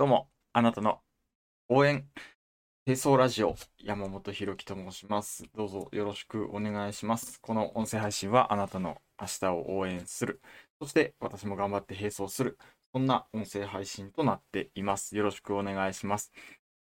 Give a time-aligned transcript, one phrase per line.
[0.00, 1.02] どうも、あなたの
[1.68, 2.06] 応援、
[2.86, 3.54] 清掃ラジオ、
[3.84, 5.44] 山本博樹と申します。
[5.54, 7.38] どうぞよろしくお願いします。
[7.42, 10.40] この音声配信はあなたの明日を応援する、
[10.80, 12.56] そして私も頑張って並走する、
[12.94, 15.18] そんな音声配信となっています。
[15.18, 16.32] よろしくお願いします。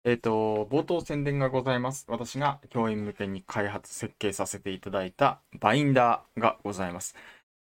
[0.06, 2.06] えっ、と、冒頭宣伝がございます。
[2.08, 7.14] 私が教員向けに開発、設計させていただいたバインダーがございます。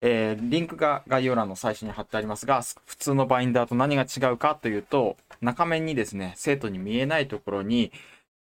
[0.05, 7.91] えーリンクが概要欄の最初に貼ってありますが、普通のバインダーと何が違うかというと、中面にですね、生徒に見えないところに、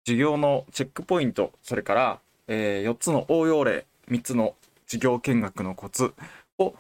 [0.05, 4.57] 授業のチェックポイント、それから、え4つの応用例、3つの
[4.87, 6.13] 授業見学のコツ
[6.59, 6.75] を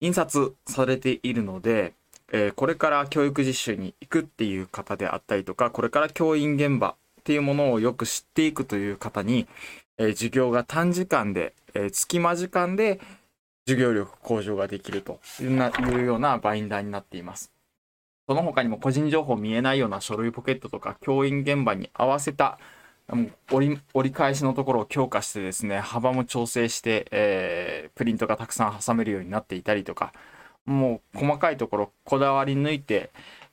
[0.00, 1.92] 印刷されているので、
[2.32, 6.94] えーこれから教育実習に行くっていう方であったりとか、これから教員現場っ
[7.24, 9.48] ていうものをよく知っていくという方に、
[9.98, 13.00] えー授業が短時間で、えー隙間時間で
[13.66, 15.20] 授業力向上ができると。
[15.40, 17.52] いうようなバインダーになっています。
[18.28, 22.58] その他にも個人情報見えないような書類ポケットとか教員現場に合わせた
[23.52, 30.12] 折り折り返しのところを強化してですね幅も調整して、えープリントがたくさん挟めるようになっていたりとか
[30.64, 33.10] もう細かいところこだわり抜いて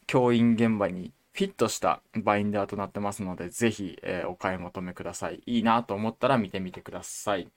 [0.08, 5.41] 教員現場にフィットしたバインダーとなってますのでぜひ、えーお買い求めください。
[5.45, 7.47] いいなと思ったら見てみてください。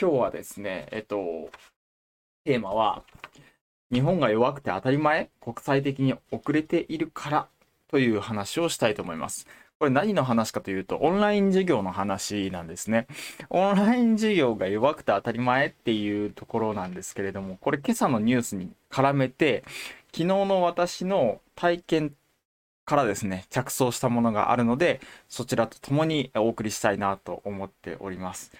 [0.00, 1.50] 今日はですねえっと
[2.44, 3.02] テーマは
[3.92, 7.48] 日本が弱くて当たり前国際的に遅れているから
[7.88, 9.46] という話をしたいと思います。
[9.80, 13.06] これ何の話かというとオンライン授業の話なんですね。
[13.48, 19.64] オンライン授業が弱くて当たり前っていうところなんですけれどもこれ今朝のニュースに絡めて
[20.12, 22.14] 昨日の私の体験
[22.84, 28.52] からですね着想したものがあるのでそちらと共にお送りしたいなと思っております。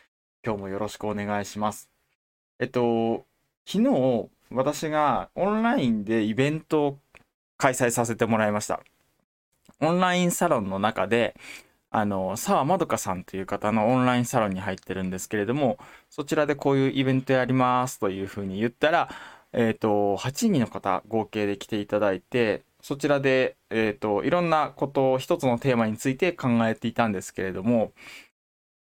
[0.44, 1.90] 今日もよろしくお願いします。
[2.58, 3.26] えっと
[3.66, 6.98] 昨日私がオンラインでイベントを
[7.56, 8.80] 開催させてもらいました。
[9.80, 11.34] オンラインサロンの中で
[11.90, 19.08] あの澤まどかさんという方のオンラインサロンに入ってるんですけれどもそちらでこういうイベントやりますというふうに言ったら
[19.52, 27.92] えっ、と8人の方合計で来ていただいてそちらで、えー、といろんなことを一つのテーマについて考えていたんですけれども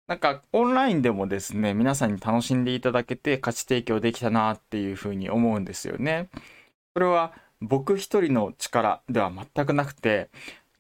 [0.07, 6.29] なんかオンラインでもですね皆さんに楽しんでいただけて価値提供できたなっていうふうに思うんですよね。
[6.95, 10.31] これは僕一人の力では全くなくて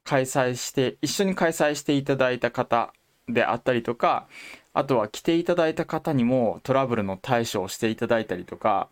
[0.04, 2.92] 開催して一緒に開催していただいた方
[3.28, 4.28] であったりとか
[4.72, 8.88] あとは来ていただいた方にもトラブルの対処をしていただいたりとか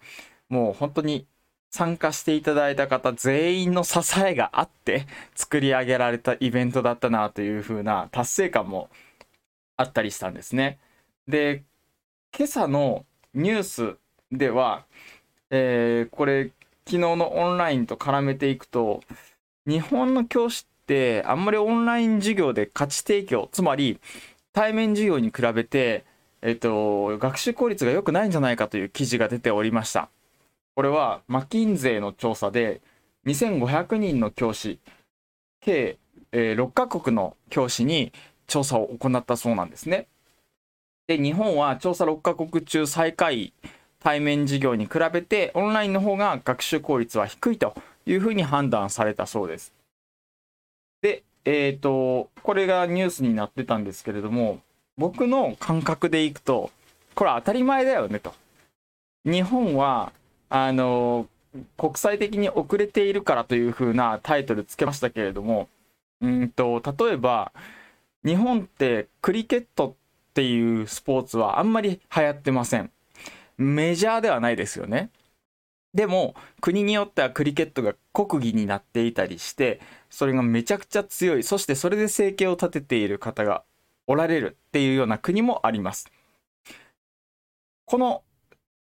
[0.49, 1.27] もう本当に
[1.71, 5.06] 参加していただいた方全員の支えがあって
[5.37, 8.89] 作り上げられたイベントだったなというふうな達成感も
[9.77, 10.79] あったりしたんですね。
[11.29, 11.65] で
[12.37, 13.05] 今朝の
[13.35, 13.97] ニュース
[14.33, 14.85] では、
[15.51, 16.53] えーこれ
[16.87, 19.01] 昨日のオンラインと絡めていくと
[19.67, 23.99] 日本の教師ってあんまりオンライン授業で価値提供つまり
[24.53, 26.05] 対面授業に比べて、
[26.43, 30.11] えっと、学習効率が良くないんじゃないかという記事が出ておりました。
[30.77, 32.81] これはマキンゼの調査で
[33.27, 34.79] 2500人の教師
[35.61, 35.99] 計、
[36.33, 38.12] えー6カ国の教師に
[38.47, 40.06] 調査を行ったそうなんですね。
[41.06, 43.53] で日本は調査6カ国中最下位
[44.00, 47.75] 対面授業に比べてオンラインの方が学習効率は低いと
[48.06, 49.72] いうふうに判断されたそうです。
[51.00, 54.61] で、えっ、と、これがニュースになってたんですけれども、
[54.97, 56.71] 僕の感覚でいくと、
[57.15, 58.34] これ当たり前だよねと。
[59.25, 60.12] 日本は、
[60.50, 61.26] あの、
[61.76, 65.69] 国際的に遅れているからというふうなタイトルつけましたけれども、
[66.21, 67.53] うんと、例えば、
[68.25, 72.91] 日本ってクリケットっていうスポーツはあんまり流行ってません。
[73.57, 75.11] メジャーではないですよね。
[75.95, 79.81] でも国によってはクリケットが国技になっていたりして
[80.11, 83.62] それがめちゃくちゃ強いそしてそれで生計を立てている方が
[84.09, 86.11] おられるっていうような国もあります。
[87.87, 88.23] この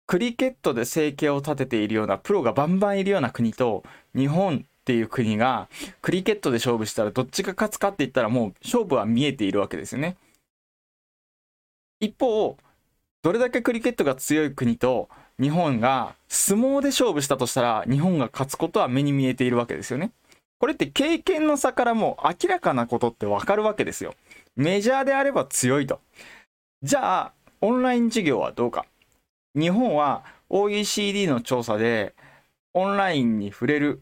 [0.06, 3.84] クリケットで生計を立てているようなプロがバンバンいるような国と
[4.16, 5.68] 日本っていう国が
[6.02, 10.16] クリケットで勝負したらどっちが勝つかって言ったらもう勝負は見えているわけですよね。
[12.00, 12.56] 一方
[13.22, 15.10] どれだけクリケットが強い国と
[15.42, 20.12] 日本が相撲で勝負したとしたら日本が勝つことは目に見えているわけですよね。
[20.58, 24.14] これって経験の差からもう明らかなことってわかるわけですよ。
[24.56, 26.00] メジャーであれば強いと。
[26.82, 28.86] じゃあオンライン授業はどうか。
[29.54, 32.16] 日本は OECD の調査で
[32.74, 34.02] オンラインに触れる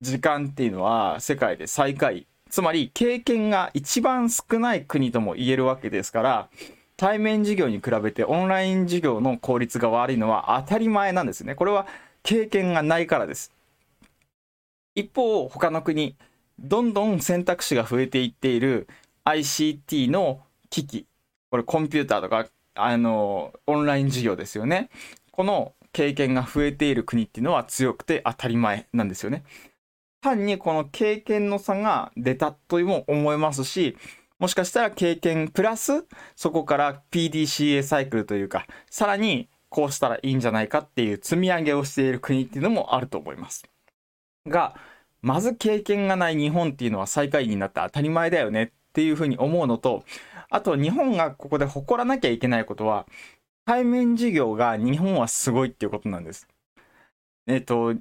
[0.00, 2.26] 時間っていうのは世界で最下位。
[2.48, 6.48] つまり経験が一番少ない国とも言えるわけですから
[6.96, 11.54] 対面授業に比べてオンライン授業の効率が悪いのは当たり前なんですね。
[11.54, 11.86] これは
[12.22, 13.52] 経験がないからです。
[14.94, 16.16] 一方、他の国、
[16.58, 18.86] どんどん選択肢が増えていっている
[19.24, 21.06] ICT の機器、
[21.50, 24.90] これコンピューターとか、あの、オンライン授業ですよね。
[25.30, 29.42] この経験が増えている国っていうのは強くて当たり前なんですよね。
[30.20, 33.96] 単にこの経験の差が出たとも思えますし、
[34.38, 43.64] もしかしたら経験プラス、そこから PDCA サイクルというか、さらにこうしたらいいんじゃないかっていう積み上げをしている国っていうのもあると思います。
[44.46, 44.74] が、
[45.22, 50.04] まず経験がない日本っていうのは最下位になって当たり前だよねっていうふうに思うのと、
[50.48, 53.06] あと日本がここで誇らなきゃいけないことは、
[53.66, 56.48] 対面授業が日本はすごいっていうことなんです。
[57.46, 57.94] えっと、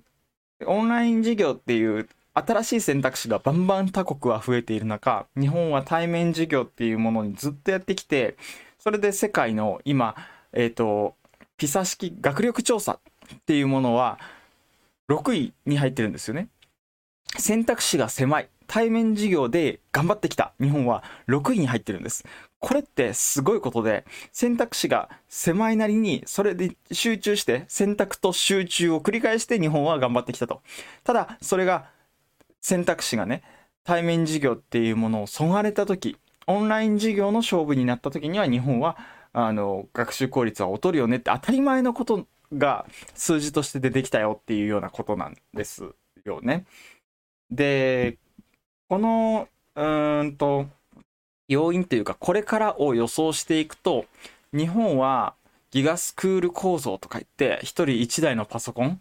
[0.66, 8.38] オンライン授業っていう新しい選択肢がバンバン他国は増えている中、日本は対面授業っていうものにずっとやってきて、
[8.78, 10.16] それで世界の今、
[10.54, 11.16] えっ、と、
[11.58, 13.00] ピサ式学力調査
[13.36, 14.20] っていうものは
[15.10, 16.48] 6位に入ってるんですよね。
[17.38, 18.50] 選択肢が狭い。
[18.70, 22.24] 対面授業で頑張ってきた日本は6位に入ってるんです。
[22.60, 30.62] これってすごいことで、選択肢が狭いなりに、それで集中して、選択と集中を繰り返して日本は頑張ってきたと。
[31.04, 31.90] ただ、それが、
[32.62, 33.42] 選択肢がね、
[33.84, 38.98] 対面授業っていうものをそがれた時、オンライン授業の勝負になった時には日本は、
[39.34, 42.86] あの、学習効率は劣るよねって当たり前のことが
[43.16, 45.90] 数字として出てきたよっていうようなことなんです
[46.24, 46.66] よね。
[47.50, 48.20] で、
[48.90, 50.66] この、うんと、
[51.48, 54.06] 要因というか、これからを予想していくと、
[54.52, 55.36] 日本は
[55.70, 59.00] ギガスクール構造とか言って、1人1台のパソコン、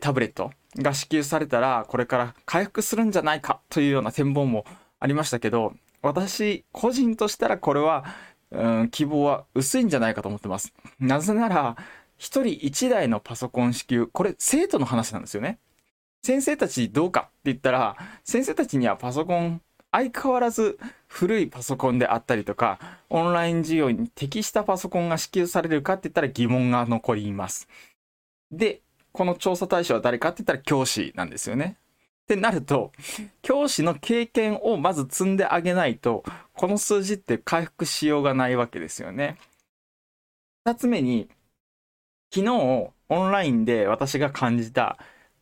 [0.00, 4.64] タブレットが支給されたら、これから回復するんじゃないかというような展望も
[4.98, 8.06] ありましたけど、私個人としたらこれは、
[8.50, 10.72] うん、希望は薄いんじゃないかと思ってます。
[11.00, 11.78] なぜなら、1
[12.18, 15.58] 人1台のパソコン支給、これ生徒の話なんですよね。
[16.28, 22.78] 先生たちどうかって言ったら、先生たちにはパソコン相変わらず古いパソコンであったりとか、
[23.08, 27.66] オンライン授業に適したパソコンが支給されるかって言ったら疑問が残ります。
[28.50, 28.82] で、
[29.12, 31.78] この調査対象は誰かって言ったら教師なんですよね。
[32.24, 32.92] ってなると、
[33.40, 39.38] 教師の経験をまず積んであげないと、この数字って回復しようがないわけですよね。
[40.66, 41.30] 二つ目に、
[42.30, 42.92] 昨日オ
[43.26, 44.98] ンラインで私が感じた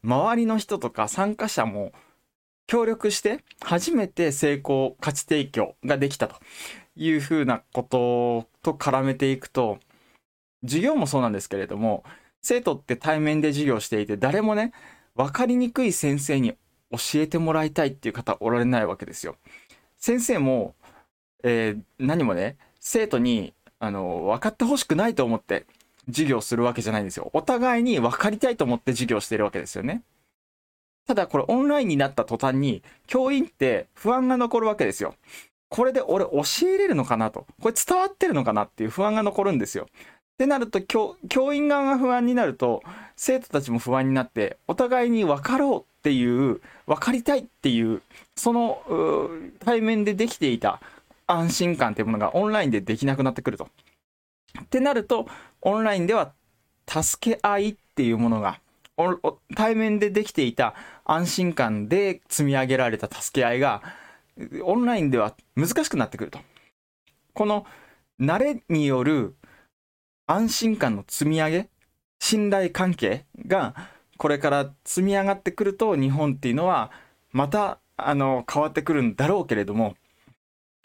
[0.06, 1.92] 周りの人とか参加者も
[2.68, 6.36] 協力して初めて成功価値提供ができたと
[6.94, 9.78] いうふうなことと絡めていくと
[10.62, 12.04] 授業もそうなんですけれども
[12.40, 14.72] 生徒って対面で授業していて誰もね
[15.16, 16.54] 分かりにくい先生に
[16.92, 19.36] 教えてもらいたいっていう方おられないわけですよ。
[19.98, 20.76] 先生も、
[21.42, 25.66] えー、何もね生徒にあの分かってほしくないと思って
[26.08, 27.30] 授業するわけじゃないんですよ。
[27.32, 30.02] お互いに分かりたいと思って授業してるわけですよね。
[31.06, 35.14] ただこれオンラインになった途端に教員って不安が残るわけですよ。
[35.68, 37.46] これで俺教えれるのかなと。
[37.60, 39.88] これ伝わってるのかなっていう不安が残るんですよ。
[40.36, 41.16] ってなると教
[41.54, 42.82] 員側が不安になると
[43.16, 48.02] 生徒たちも不安になってお互いに分かろうっていう分かりたいっていう
[48.36, 48.82] その
[49.64, 50.80] 対面でできていた
[51.26, 53.68] 安心感っていうものがオンラインでできなくなってくると。
[54.62, 55.26] ってなると
[55.62, 56.32] オンラインでは
[56.88, 58.60] 助け合いっていうものが
[59.54, 60.74] 対面でできていた
[61.04, 63.82] 安心感で積み上げられた助け合いが
[64.64, 66.38] オンラインでは難しくなってくると。
[67.34, 67.66] この
[68.20, 69.36] 慣れによる
[70.26, 71.68] 安心感の積み上げ、
[72.18, 73.74] 信頼関係が
[74.16, 76.90] これから積み上がってくると日本っていうのは
[77.32, 79.94] またあの変わってくるんだろうけれども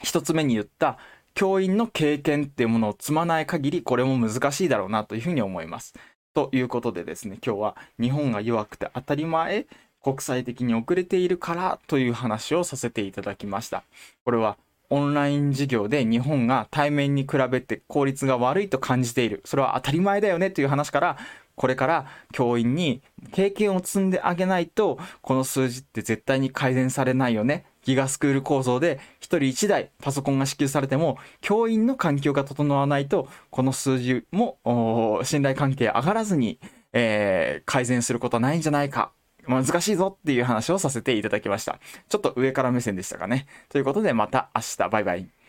[0.04, 0.98] 一つ目に言った
[1.34, 5.94] 教員の経験っていうものを積まない限りこれも難しいだろうなというふうに思います。
[6.34, 9.68] ということでですね、今日は日本が弱くて当たり前、
[10.02, 13.84] 国際的に遅れているからという話をさせていただきました。
[14.24, 14.58] これは
[14.90, 19.42] オンライン授業で日本が対面に比べて効率が悪いと感じている。
[19.46, 21.18] それは当たり前だよねという話から、
[21.56, 27.66] これから教員に経験を積んであげないと、この数字って絶対に改善されないよね。
[27.84, 36.60] ギガスクール構造で1人1台パソコンが支給されても教員の環境が整わないとこの数字も信頼関係上がらずに、
[36.94, 39.12] えー、改善することはないんじゃないか。
[39.48, 41.80] 難しいぞっていう話をさせていただきました。
[42.10, 43.48] ちょっと上から目線でしたかね。
[43.70, 44.90] ということでまた明日。
[44.90, 45.41] バイバイ。